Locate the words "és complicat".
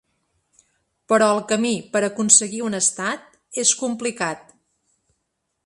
3.65-4.53